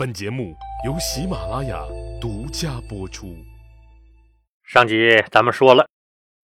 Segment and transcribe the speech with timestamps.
[0.00, 0.56] 本节目
[0.86, 1.78] 由喜马拉雅
[2.18, 3.36] 独家播出。
[4.64, 5.90] 上集咱们说了，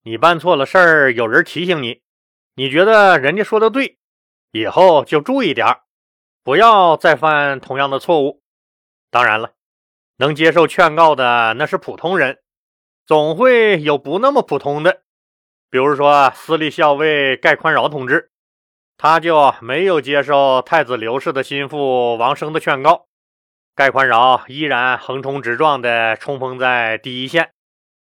[0.02, 2.02] 你办错了事儿，有人提醒你，
[2.56, 3.96] 你觉得人家说的对，
[4.52, 5.80] 以后就注意点儿，
[6.44, 8.42] 不要再犯同样的错误。
[9.10, 9.52] 当然了，
[10.18, 12.40] 能接受劝告的那是普通人，
[13.06, 15.00] 总会有不那么普通的。
[15.70, 18.30] 比如说私立校尉盖宽饶同志，
[18.98, 23.06] 他就没有接受太子刘氏的心腹王生的劝告。
[23.76, 27.50] 盖宽饶依然横冲直撞地冲锋在第一线，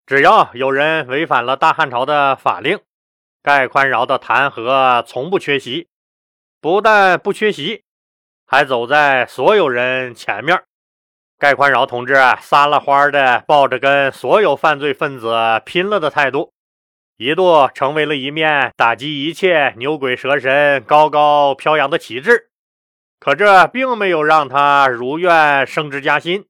[0.06, 2.80] 只要有人违反了大汉朝的法令，
[3.42, 5.86] 盖宽饶的弹劾从不缺席。
[6.62, 7.84] 不但不缺席，
[8.46, 10.58] 还走在所有人前面。
[11.38, 16.54] 盖宽饶同志撒了欢的抱着跟所有犯罪分子拼了的态度，
[17.18, 22.48] 一度成为了一面打击一切牛鬼蛇神高高飘扬的旗帜。
[23.20, 26.46] 可这并没有让他如愿升职加薪，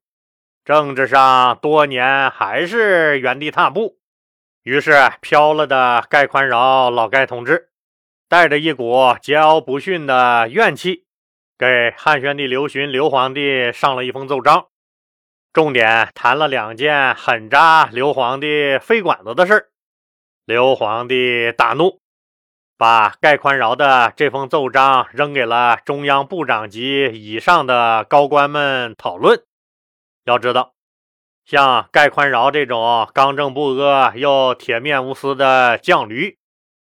[0.64, 3.98] 政治上多年还是原地踏步。
[4.64, 7.70] 于是飘了的盖宽饶老盖同志，
[8.28, 11.06] 带着一股桀骜不驯的怨气，
[11.56, 14.66] 给汉宣帝刘询刘皇帝上了一封奏章，
[15.54, 19.70] 重点谈了两件狠扎刘皇帝肺管子的事。
[20.44, 22.00] 刘皇帝大怒。
[22.78, 29.42] 把盖宽饶的这封奏章扔给了中央部长级以上的高官们讨论。
[30.24, 30.74] 要知道，
[31.44, 36.38] 像盖宽饶这种刚正不阿又铁面无私的犟驴，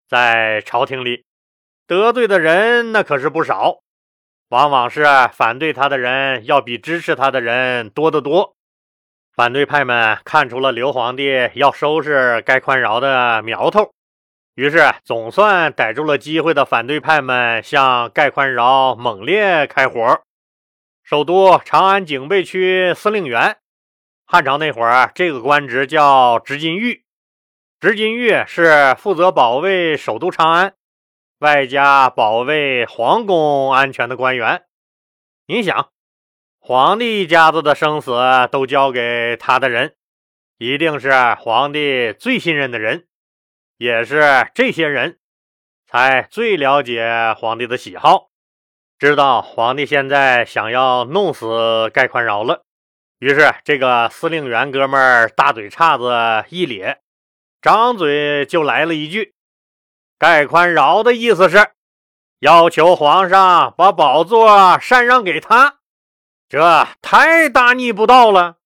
[0.08, 1.25] 在朝廷里
[1.86, 3.80] 得罪的人那可是不少，
[4.47, 5.03] 往往是
[5.34, 8.56] 反对他的人要比支持他的人多得多。
[9.36, 13.92] 反对派们看出了刘皇帝要收拾盖宽饶的苗头。
[14.56, 20.22] 于是，总算逮住了机会的反对派们向盖宽饶猛烈开火。
[21.04, 23.58] 首都长安警备区司令员，
[24.26, 27.04] 汉朝那会儿这个官职叫执金玉。
[27.80, 30.75] 执金玉是负责保卫首都长安，
[31.40, 34.66] 外加保卫皇宫安全的官员。
[35.47, 35.90] 你想，
[36.59, 38.14] 皇帝一家子的生死
[38.52, 39.96] 都交给他的人，
[40.59, 43.08] 一定是皇帝最信任的人。
[43.84, 45.20] 也是这些人
[45.86, 48.30] 才最了解皇帝的喜好，
[48.98, 52.64] 知道皇帝现在想要弄死盖宽饶了。
[53.20, 57.02] 于是，这个司令员哥们大嘴叉子一咧，
[57.62, 59.36] 张嘴就来了一句
[60.18, 61.72] ：“盖宽饶的意思是
[62.40, 65.80] 要求皇上把宝座禅让给他，
[66.48, 68.60] 这太大逆不道了。”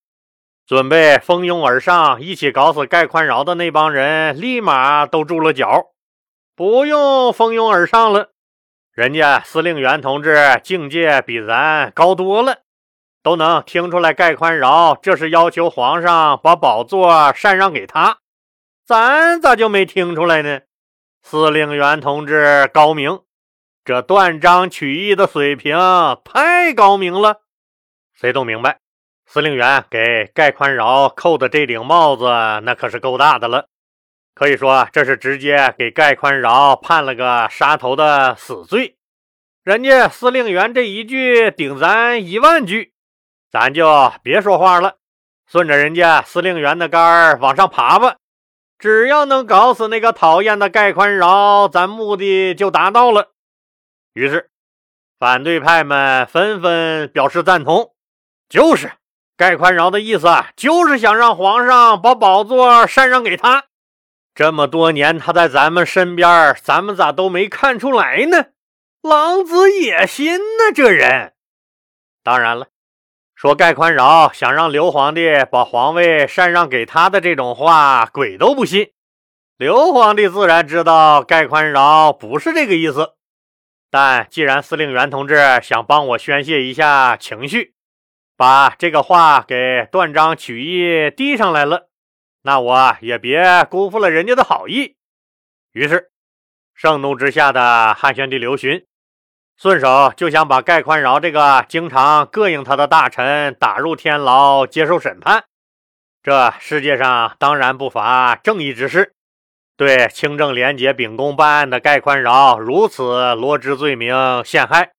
[0.68, 5.94] 准备蜂拥而上，一起搞死盖宽饶的那帮人，立马都住了脚，
[6.58, 8.32] 不用蜂拥而上了。
[8.92, 12.64] 人家司令员同志境界比咱高多了，
[13.24, 18.18] 都能听出来盖宽饶这是要求皇上把宝座禅让给他，
[18.86, 20.60] 咱咋就没听出来呢？
[21.22, 23.22] 司令员同志高明，
[23.86, 25.78] 这断章取义的水平
[26.26, 27.44] 太高明了，
[28.14, 28.80] 谁都明白。
[29.30, 32.24] 司令员给盖宽饶扣的这顶帽子，
[32.64, 33.68] 那可是够大的了。
[34.34, 38.96] 可以说，这是直接给盖宽饶判了个杀头的死罪。
[39.64, 42.94] 人家司令员这一句顶咱一万句，
[43.52, 44.96] 咱就别说话了，
[45.46, 48.16] 顺着人家司令员的杆儿往上爬吧。
[48.80, 53.34] 只要能搞死那个讨厌的盖宽饶，咱目的就达到了。
[54.14, 54.50] 于是，
[55.20, 57.94] 反对派们纷纷表示赞同，
[58.48, 58.94] 就是。
[59.38, 63.66] 盖宽饶的意思啊就是想让皇上把宝座禅让给他。
[64.34, 68.48] 这么多年他在咱们身边，咱们咋都没看出来呢？
[69.04, 71.34] 狼子野心呢，这人。
[72.24, 72.68] 当然了，
[73.36, 78.92] 说盖宽饶想让刘皇帝把皇位禅让给他的这种话，鬼都不信。
[79.58, 83.14] 刘皇帝自然知道盖宽饶不是这个意思，
[83.92, 87.76] 但既然司令员同志想帮我宣泄一下情绪。
[88.38, 91.90] 把这个话给断章取义递上来了，
[92.44, 94.96] 那我也别辜负了人家的好意。
[95.72, 96.12] 于是，
[96.76, 98.86] 盛怒之下的汉宣帝刘询，
[99.58, 105.46] 顺手就想把盖宽饶这个经常膈应他的大臣打入天牢接受审判。
[106.22, 109.16] 这世界上当然不乏正义之士，
[109.76, 114.92] 对清正廉洁秉公办案的盖宽饶如此罗织罪名陷害。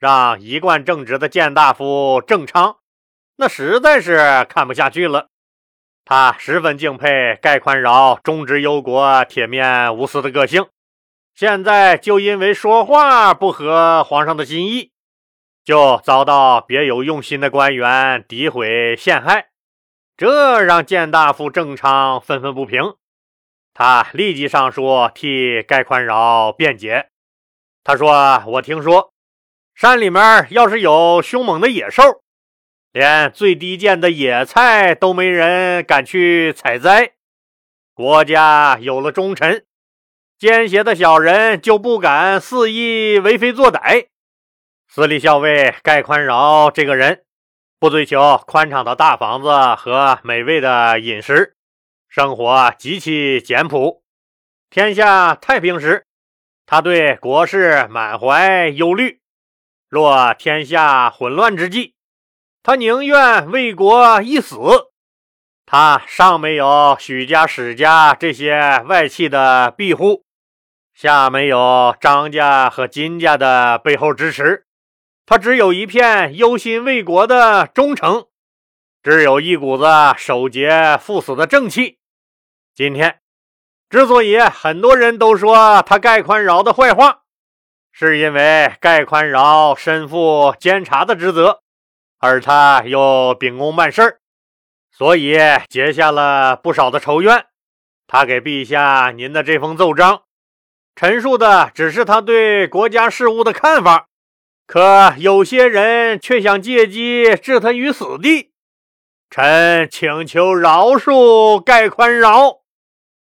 [0.00, 2.78] 让一贯正直的谏大夫郑昌，
[3.36, 5.28] 那实在是看不下去了。
[6.06, 10.66] 他十分敬佩盖宽饶忠直忧国、铁面无私的个性，
[11.34, 14.90] 现在就因为说话不合皇上的心意，
[15.62, 19.50] 就遭到别有用心的官员诋毁陷害，
[20.16, 22.94] 这让谏大夫郑昌愤愤不平。
[23.74, 27.10] 他立即上书替盖宽饶辩解。
[27.84, 29.12] 他说：“我听说
[29.80, 32.20] 山里面要是有凶猛的野兽，
[32.92, 37.14] 连最低贱的野菜都没人敢去采摘。
[37.94, 39.64] 国家有了忠臣，
[40.38, 44.08] 奸邪的小人就不敢肆意为非作歹。”
[44.86, 47.22] 司隶校尉盖宽饶这个人，
[47.78, 51.56] 不追求宽敞的大房子和美味的饮食，
[52.06, 54.02] 生活极其简朴。
[54.68, 56.04] 天下太平时，
[56.66, 59.19] 他对国事满怀忧虑；
[59.90, 61.96] 若天下混乱之际，
[62.62, 64.56] 他宁愿为国一死。
[65.66, 70.24] 他上没有许家、史家这些外戚的庇护，
[70.94, 74.64] 下没有张家和金家的背后支持。
[75.26, 78.26] 他只有一片忧心为国的忠诚，
[79.02, 79.86] 只有一股子
[80.16, 81.98] 守节赴死的正气。
[82.76, 83.18] 今天
[83.88, 87.22] 之所以很多人都说他盖宽饶的坏话，
[87.92, 91.60] 是因为盖宽饶身负监察的职责，
[92.18, 94.20] 而他又秉公办事
[94.90, 95.38] 所以
[95.68, 97.46] 结下了不少的仇怨。
[98.06, 100.22] 他给陛下您的这封奏章，
[100.96, 104.08] 陈述的只是他对国家事务的看法。
[104.66, 108.52] 可有些人却想借机置他于死地，
[109.30, 112.60] 臣请求饶恕盖宽饶。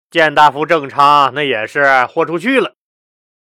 [0.09, 2.76] 谏大夫郑昌那也是豁出去了。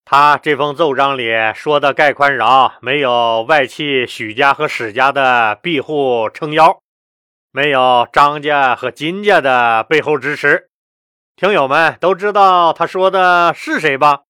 [0.04, 6.80] 他这封奏章里说的盖宽饶，没有外戚许家和史家的庇护撑腰，
[7.50, 10.68] 没有张家和金家的背后支持。
[11.36, 14.22] 听友们都知道他说的是谁吧？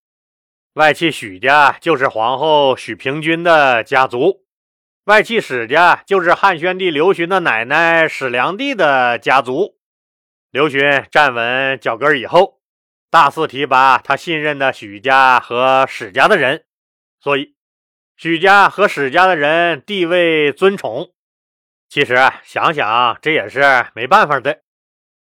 [0.75, 4.45] 外戚许家就是皇后许平君的家族，
[5.07, 9.77] 外戚史家就是汉宣帝刘询的奶奶史良娣的家族。
[10.51, 12.61] 刘询站稳脚跟以后，
[13.13, 16.65] 大肆提拔他信任的许家和史家的人，
[17.21, 17.55] 所以
[18.17, 21.13] 许家和史家的人地位尊崇。
[21.91, 24.61] 其实想想，这也是没办法的。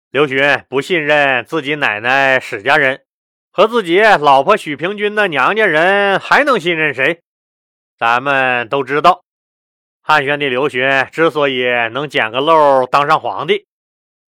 [0.09, 3.03] 刘询不信任自己奶奶史家人。
[3.51, 7.21] 和自己老婆许平君的娘家人还能信任谁？
[7.97, 9.25] 咱们都知道，
[10.01, 13.67] 汉宣帝刘询之所以能捡个漏当上皇帝，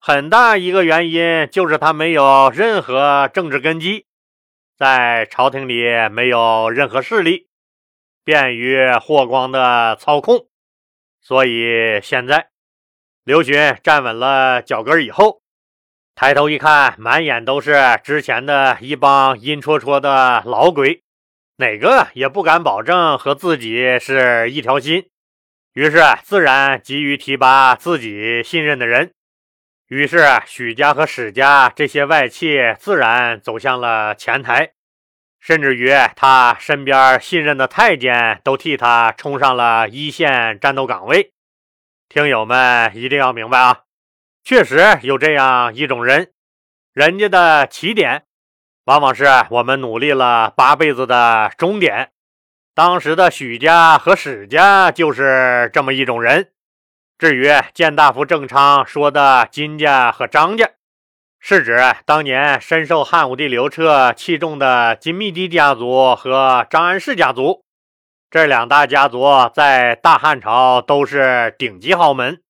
[0.05, 4.05] 很大一个原因就是他没有任何政治根基，
[4.77, 7.47] 在朝廷里没有任何势力，
[8.25, 10.47] 便于霍光的操控。
[11.21, 12.49] 所以现在
[13.23, 15.41] 刘询站稳了脚跟以后。
[16.15, 17.73] 抬头一看，满眼都是
[18.03, 21.01] 之前的一帮阴戳戳的老鬼，
[21.55, 25.07] 哪个也不敢保证和自己是一条心，
[25.71, 29.13] 于是自然急于提拔自己信任的人。
[29.93, 34.71] 于是许家和史家这些外戚自然走向了前台，
[35.39, 41.33] 甚至于他身边信任的太监都替他冲上了一线战斗岗位。
[42.09, 43.81] 听友们一定要明白啊！
[44.43, 46.31] 确实有这样一种人，
[46.91, 48.23] 人家的起点
[48.85, 52.09] 往往是我们努力了八辈子的终点。
[52.73, 56.52] 当时的许家和史家就是这么一种人。
[57.23, 60.71] 至于谏大夫郑昌说的金家和张家，
[61.39, 67.63] 是指当年深受汉武帝刘彻器重的金密帝家族和张安世家族。
[68.29, 72.41] 这两大家族在大汉朝都是顶级豪门。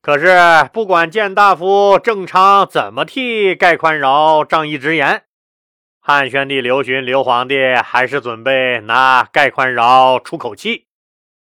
[0.00, 5.24] 可是，不管谏大夫郑昌怎么替盖宽饶仗义直言，
[6.00, 10.86] 汉宣帝刘询刘皇帝还是准备拿盖宽饶出口气，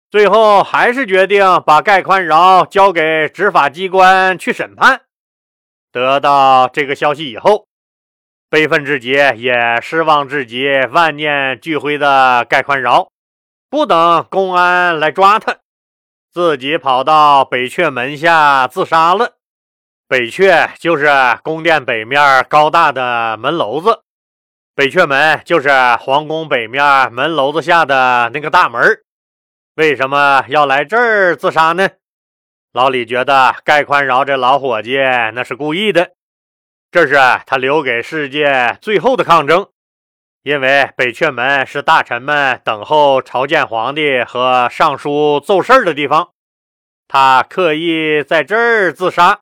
[0.10, 5.02] 最后还是决定把盖宽饶交给执法机关去审判。
[5.92, 7.68] 得到这个消息以后，
[8.50, 13.10] 悲愤至极，也失望至极，万念俱灰的盖宽饶，
[13.70, 15.58] 不等公安来抓他。
[16.32, 19.34] 自己跑到北阙门下自杀了。
[20.08, 21.10] 北阙就是
[21.44, 24.04] 宫殿北面高大的门楼子，
[24.74, 28.82] 北阙门就是皇宫北面门楼子下的那个大门。
[29.77, 31.88] 为什么要来这儿自杀呢？
[32.74, 34.98] 老李觉得盖宽饶这老伙计
[35.36, 36.13] 那是故意的，
[36.89, 37.13] 这是
[37.46, 39.69] 他留给世界最后的抗争。
[40.41, 46.31] 因为北阙门是大臣们等候朝见皇帝和上书奏事儿的地方，
[47.07, 49.41] 他刻意在这儿自杀，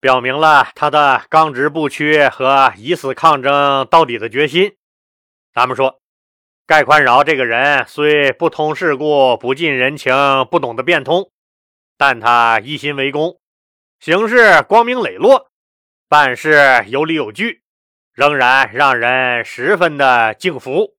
[0.00, 4.74] 表明了他的刚直不屈和以死抗争到底的决心。
[5.54, 6.00] 咱们说，
[6.64, 10.14] 盖宽饶这个人虽不通世故、不近人情、
[10.50, 11.30] 不懂得变通，
[11.98, 13.38] 但他一心为公，
[13.98, 15.50] 行事光明磊落，
[16.08, 17.62] 办事有理有据，
[18.14, 20.94] 仍然让人十分的敬服。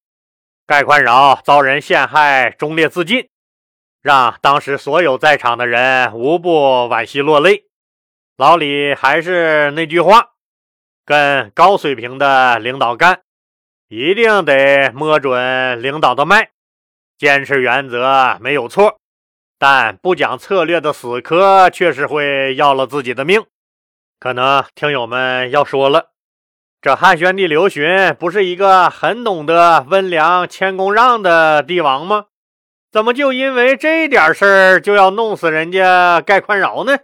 [0.68, 3.30] 盖宽饶遭人陷害，忠烈自尽，
[4.02, 7.66] 让当时所有在场的人无不惋惜落泪。
[8.38, 10.32] 老李还是那句话，
[11.06, 13.22] 跟高水平的领导干。
[13.96, 16.50] 一定得摸准领导的脉，
[17.16, 19.00] 坚持原则没有错，
[19.60, 23.46] 但不讲策略的死磕确实会要了自己的命。
[24.20, 26.10] 可能听友们要说了，
[26.82, 32.26] 这汉宣帝刘询不是一个很懂得温良谦恭让的帝王吗？
[32.92, 36.98] 怎么就因为这点事儿就要弄死人家盖宽饶呢？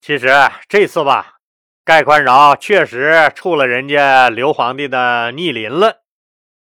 [0.00, 0.28] 其实
[0.68, 1.35] 这次吧。
[1.86, 5.98] 盖宽饶确实触了人家刘皇帝的逆鳞了。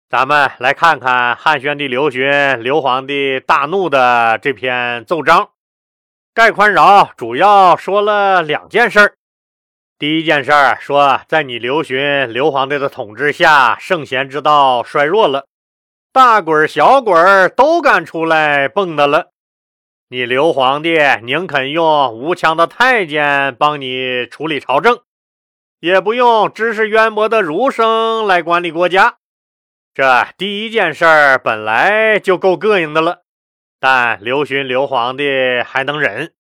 [0.10, 5.50] 咱们来看看汉宣帝刘询刘皇帝大怒的这篇奏章。
[6.34, 9.14] 盖宽饶主要说了两件事儿。
[10.00, 15.46] 第一件事儿说，在你刘询刘皇帝的统治下，圣贤之道衰弱了，
[16.12, 19.33] 大鬼儿小鬼儿都敢出来蹦跶了。
[20.10, 25.00] 你刘皇帝宁肯用无枪的太监帮你处理朝政，
[25.80, 29.18] 也不用知识渊博的儒生来管理国家。
[29.94, 33.22] 这第一件事儿本来就够膈应的了，
[33.80, 36.34] 但刘询刘皇帝还能忍。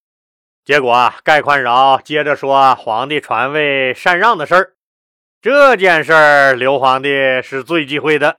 [0.63, 4.73] 结果盖宽饶接着说皇帝传位禅让的事儿，
[5.41, 8.37] 这件事儿刘皇帝是最忌讳的。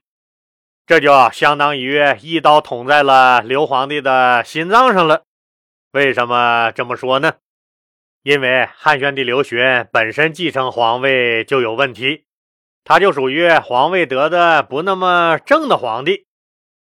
[0.87, 5.23] 这就相当于一刀捅在了刘皇帝的心脏上了。
[5.91, 7.33] 为什么这么说呢？
[8.21, 12.25] 因为汉宣帝刘询本身继承皇位就有问题，
[12.83, 16.25] 他就属于皇位得的不那么正的皇帝。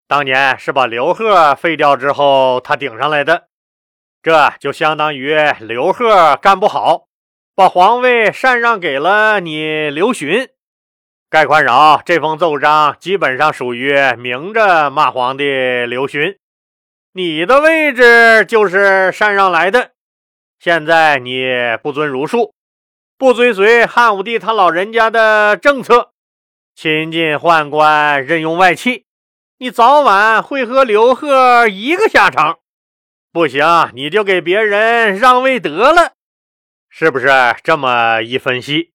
[0.07, 3.47] 当年是把刘贺废掉之后，他顶上来的，
[4.21, 7.07] 这就相当于刘贺干不好，
[7.55, 10.49] 把皇位禅让给了你刘询。
[11.29, 16.37] 盖宽饶这封奏章基本上属于明着骂皇帝刘询，
[17.11, 19.91] 你的位置就是禅让来的，
[20.57, 21.45] 现在你
[21.83, 22.53] 不遵儒术，
[23.17, 26.13] 不追随汉武帝他老人家的政策，
[26.73, 29.03] 亲近宦官，任用外戚，
[29.57, 32.59] 你早晚会和刘贺一个下场。
[33.33, 36.13] 不行，你就给别人让位得了，
[36.89, 37.27] 是不是
[37.61, 38.91] 这么一分析？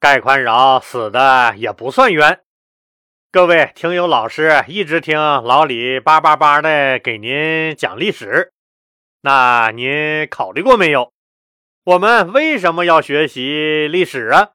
[0.00, 2.40] 盖宽饶死的也不算冤。
[3.30, 8.54] 各位听友老师一直听老李叭叭叭的给您讲历史，
[9.20, 11.12] 那您考虑过没有？
[11.84, 14.52] 我们为什么要学习历史啊？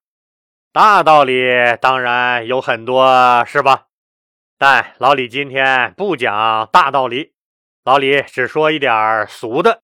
[0.73, 3.85] 大道理当然有很多，是吧？
[4.57, 7.33] 但老李今天不讲大道理，
[7.83, 9.83] 老李只说一点俗的。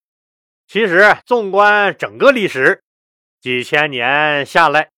[0.68, 2.82] 其实纵观整个历史，
[3.40, 4.90] 几千年下来。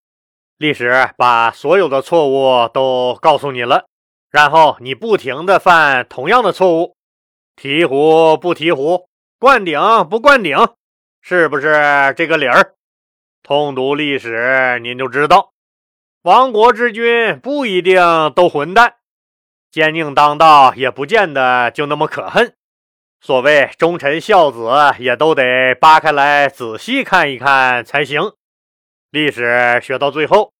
[0.63, 3.85] 历史把所有的错误都告诉你了，
[4.31, 6.95] 然后你不停的犯同样的错误，
[7.61, 9.77] 醍醐不醍醐，灌顶
[10.09, 10.57] 不灌顶，
[11.21, 12.75] 是不是这个理儿？
[13.43, 15.51] 通读历史，您就知道，
[16.21, 18.01] 亡国之君不一定
[18.33, 18.95] 都混蛋，
[19.69, 22.55] 奸佞当道也不见得就那么可恨。
[23.19, 28.31] 所谓忠臣孝子，也都得扒开来仔细看一看才行。
[29.11, 30.52] 历史学到最后。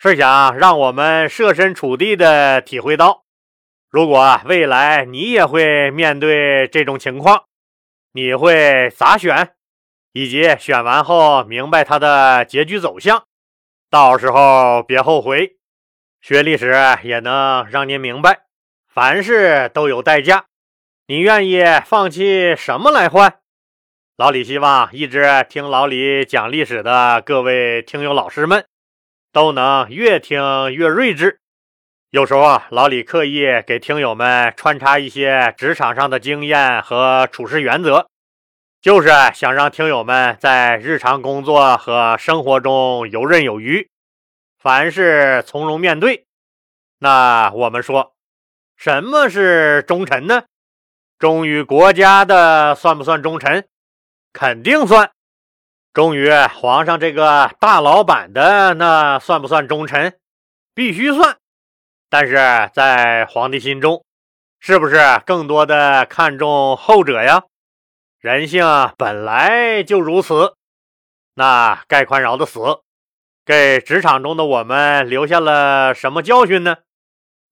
[0.00, 3.24] 是想让我们设身处地的体会到，
[3.90, 7.46] 如果未来你也会面对这种情况，
[8.12, 9.54] 你会咋选，
[10.12, 13.24] 以及选完后明白它的结局走向，
[13.90, 15.56] 到时候别后悔。
[16.20, 18.42] 学历史也能让您明白，
[18.86, 20.46] 凡事都有代价，
[21.08, 23.40] 你愿意放弃什么来换？
[24.16, 28.64] 老李希望一直听老李讲历史的各位听友老师们。
[29.38, 31.38] 都能越听越睿智。
[32.10, 38.08] 有时候啊，老李刻意给听友们穿插一些职场上的经验和处事原则，
[38.82, 43.88] 就是想让听友们在日常工作和生活中游刃有余，
[44.58, 46.26] 凡事从容面对。
[46.98, 48.16] 那我们说，
[48.76, 50.46] 什么是忠臣呢？
[51.16, 53.68] 忠于国家的算不算忠臣？
[54.32, 55.12] 肯定算。
[55.92, 60.18] 忠于皇上这个大老板的那算不算忠臣？
[60.74, 61.38] 必须算。
[62.08, 62.36] 但是
[62.72, 64.04] 在皇帝心中，
[64.60, 67.42] 是不是更多的看重后者呀？
[68.20, 68.64] 人性
[68.96, 70.54] 本来就如此。
[71.34, 72.60] 那盖宽饶的死，
[73.44, 76.78] 给职场中的我们留下了什么教训呢？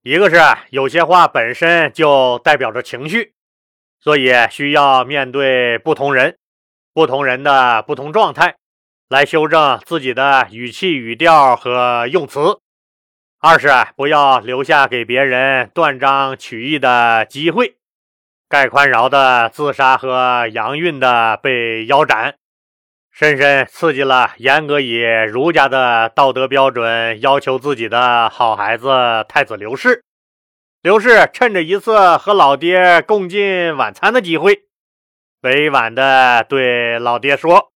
[0.02, 0.36] 一个是
[0.70, 3.34] 有些话本身就代表着情绪，
[4.00, 6.38] 所以需要面对不同人、
[6.96, 8.56] 不同人的不同状态，
[9.10, 12.62] 来修正自己的语气、语调和用词；
[13.38, 17.74] 二是不要留下给别人断章取义的机会，
[18.48, 22.36] 盖宽饶的自杀和杨运的被腰斩。
[23.12, 28.88] 深深刺激了严格以儒家的道德标准要求自己的好孩子
[29.28, 30.02] 太子刘氏。
[30.80, 34.62] 刘氏趁着一次和老爹共进晚餐的机会，
[35.42, 37.72] 委婉地对老爹说：“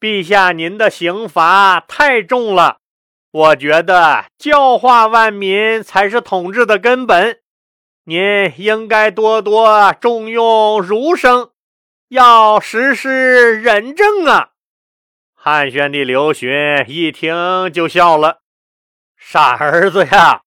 [0.00, 2.78] 陛下，您的刑罚太重了，
[3.30, 7.38] 我觉得教化万民才是统治的根本。
[8.04, 11.50] 您应该多多重用儒生，
[12.08, 14.50] 要实施仁政啊！”
[15.34, 16.50] 汉宣帝刘询
[16.88, 18.40] 一听就笑了
[19.16, 20.42] ：“傻儿子呀，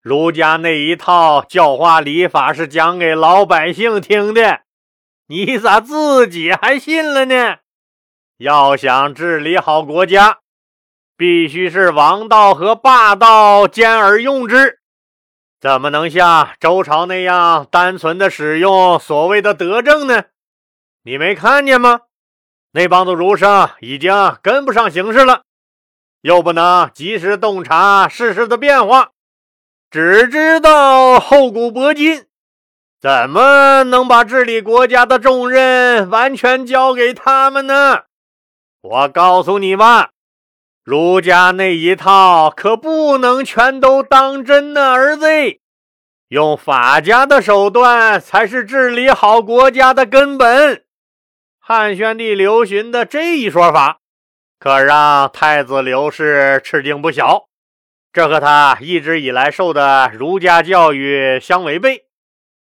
[0.00, 4.62] 儒家那一套教化礼法是讲给老百姓听的，
[5.30, 7.58] 你咋自己还信了呢？
[8.38, 10.38] 要想治理好国家，
[11.18, 14.78] 必须是王道和霸道兼而用之，
[15.60, 20.24] 怎么能像周朝那样单纯的使用所谓的德政呢？
[21.02, 22.00] 你没看见吗？”
[22.72, 25.42] 那帮子儒生已经跟不上形势了，
[26.22, 29.10] 又不能及时洞察世事的变化，
[29.90, 32.27] 只知道厚古薄今，
[33.00, 38.02] 怎么能把治理国家的重任完全交给他们呢？
[38.80, 40.10] 我告诉你吧，
[40.82, 45.26] 儒家那一套可不能全都当真呢，儿子。
[46.30, 50.82] 用法家的手段才是治理好国家的根本。
[51.60, 53.98] 汉宣帝刘询的这一说法，
[54.58, 57.44] 可让太子刘氏吃惊不小。
[58.12, 62.07] 这和他一直以来受的儒家教育相违背。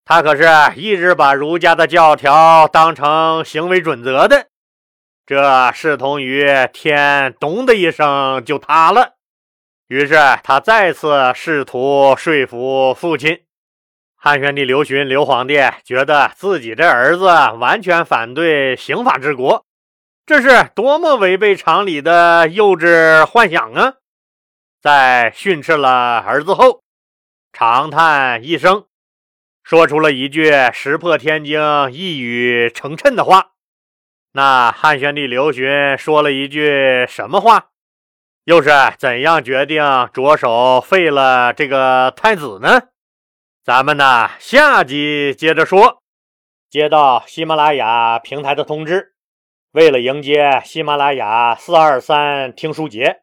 [0.09, 0.45] 他可是
[0.81, 4.47] 一直把儒家的教条当成行为准则的，
[5.27, 9.15] 这视同于天咚的一声就塌了。
[9.89, 10.15] 于是
[10.45, 13.43] 他再次试图说服父亲。
[14.15, 19.67] 汉宣帝刘询，刘皇帝觉得自己这儿子完全反对刑法治国，
[20.25, 23.95] 这是多么违背常理的幼稚幻想啊！
[24.81, 26.83] 在训斥了儿子后，
[27.53, 28.86] 长叹一声，
[29.67, 33.55] 说出了一句石破天惊、一语成谶的话。
[34.31, 37.71] 那汉宣帝刘询说了一句什么话？
[38.45, 42.81] 又是怎样决定着手废了这个太子呢？
[43.65, 46.01] 咱们呢，下集接着说。
[46.71, 49.15] 接到喜马拉雅平台的通知，
[49.73, 53.23] 为了迎接喜马拉雅四二三听书节，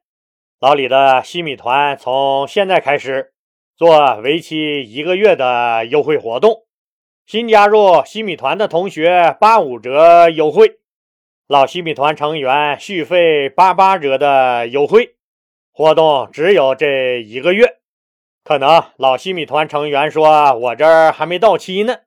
[0.60, 3.33] 老李的西米团从现在开始
[3.84, 6.64] 做为期一个月的优惠活动。
[7.26, 10.80] 新加入西米团的同学八五折优惠，
[11.50, 15.16] 老西米团成员续费八八折的优惠
[15.74, 17.80] 活动只有这一个月。
[18.46, 21.98] 可能老西米团成员说：“我这儿还没到期呢，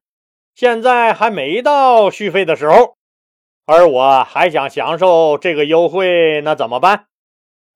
[0.55, 2.97] 现在还没到续费的时候，
[3.67, 7.09] 而我还想享受这个优惠，那怎么办？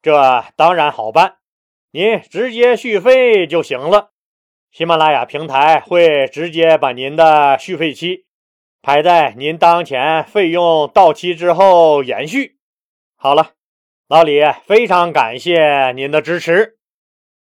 [0.01, 1.37] 这当然好办，
[1.93, 4.11] 您直接续费就行了。
[4.71, 8.27] 喜马拉雅平台会直接把您的续费期
[8.81, 12.59] 排在您当前费用到期之后延续。
[13.17, 13.55] 好了，
[14.09, 16.79] 老李非常感谢您的支持。”